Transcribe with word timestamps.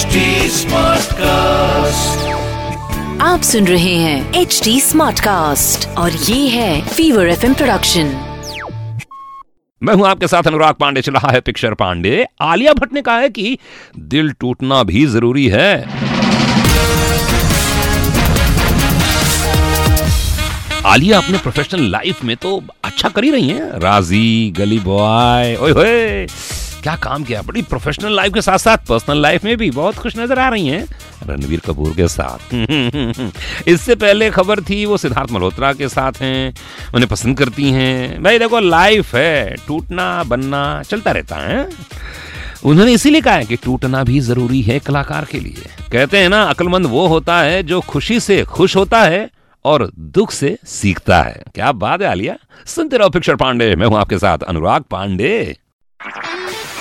HD 0.00 0.20
Smartcast. 0.48 2.20
आप 3.22 3.42
सुन 3.42 3.66
रहे 3.66 3.94
हैं 3.94 4.34
एच 4.34 4.60
डी 4.64 4.80
स्मार्ट 4.80 5.20
कास्ट 5.20 5.86
और 5.98 6.12
ये 6.12 6.48
है 6.48 6.88
फीवर 6.88 7.28
एफ़ 7.28 7.44
प्रोडक्शन 7.46 8.06
मैं 9.82 9.94
हूँ 9.94 10.06
आपके 10.06 10.26
साथ 10.26 10.46
अनुराग 10.46 10.74
पांडे 10.74 11.00
चल 11.00 11.12
रहा 11.12 11.30
है 11.32 11.40
पिक्चर 11.40 11.74
पांडे। 11.74 12.24
आलिया 12.42 12.72
भट्ट 12.72 12.92
ने 12.92 13.02
कहा 13.02 13.18
है 13.18 13.28
कि 13.28 13.58
दिल 14.14 14.32
टूटना 14.40 14.82
भी 14.82 15.04
ज़रूरी 15.06 15.46
है। 15.48 15.72
आलिया 20.86 21.18
अपने 21.18 21.38
प्रोफेशनल 21.38 21.90
लाइफ 21.90 22.24
में 22.24 22.36
तो 22.36 22.62
अच्छा 22.84 23.08
कर 23.08 23.24
ही 23.24 23.30
रही 23.30 23.48
हैं। 23.48 23.70
राज़ी 23.80 24.50
गली 24.50 24.78
बॉय 24.78 25.56
ओए 25.56 25.70
होए। 25.70 26.26
क्या 26.82 26.96
काम 26.96 27.24
किया? 27.24 27.42
बड़ी 27.42 27.62
प्रोफेशनल 27.62 28.16
लाइफ 28.16 28.34
के 28.34 28.42
साथ 28.42 28.58
साथ 28.58 28.76
पर्सनल 28.76 29.20
लाइफ 29.22 29.44
में 29.44 29.56
भी 29.56 29.70
बहुत 29.70 29.94
खुश 29.94 30.18
नज़र 30.18 30.38
आ 30.38 30.48
रही 30.48 30.68
हैं 30.68 30.86
रणवीर 31.26 31.60
कपूर 31.60 31.94
के 31.94 32.08
साथ। 32.08 32.54
इससे 33.68 33.94
पहले 33.94 34.30
खबर 34.30 34.60
थी, 34.60 34.84
वो 34.86 34.96
सिद्धार्थ 34.96 35.32
मल्होत्रा 35.32 35.72
के 35.72 35.88
साथ 35.88 36.12
हैं, 36.12 36.54
उन्हें 36.94 37.08
पसंद 37.08 37.38
करती 37.38 37.70
हैं। 37.70 38.22
भाई 38.22 38.38
देखो 38.38 38.60
लाइफ 38.60 39.14
है, 39.14 39.56
टूटना, 39.66 40.24
बनना, 40.24 40.82
चलता 40.82 41.10
रहता 41.10 41.36
है। 41.36 41.68
उन्होंने 42.64 42.92
इसीलिए 42.92 43.20
कहा 43.20 43.34
है 43.34 43.44
कि 43.44 43.56
टूटना 43.56 44.04
भी 44.04 44.20
ज़रूरी 44.20 44.62
है 44.62 44.78
कलाकार 44.78 45.24
के 45.24 45.40
लिए। 45.40 45.88
कहते 45.92 46.18
हैं 46.18 46.28
ना, 46.28 46.42
अक्लमंद 46.42 46.86
वो 46.86 47.06
होता 47.06 47.40
है 47.40 47.62
जो 47.62 47.80
खुशी 47.80 48.20
से 48.20 48.42
खुश 48.42 48.76
होता 48.76 49.02
है 49.02 49.30
और 49.64 49.92
दुख 49.98 50.30
से 50.30 50.58
सीखता 50.64 51.22
है। 51.22 51.42
क्या 51.54 51.72
बात 51.72 52.02
है, 52.02 52.08
आलिया। 52.08 52.36
सुनते 52.66 52.96
रहो 52.96 53.08
पिक्चर 53.08 53.36
पांडे, 53.36 53.76
मैं 53.76 53.86
हूँ 53.86 53.98
आपके 53.98 54.18
साथ, 54.18 54.38
अनुराग 54.38 54.82
पांडे। 54.82 55.56